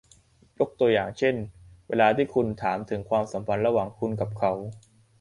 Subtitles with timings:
[0.57, 1.35] ยกตัวอย่างเช่น
[1.87, 4.51] เวลาที่คุณถามถึงความสัมพันธ์ระหว่างคุณกับเขา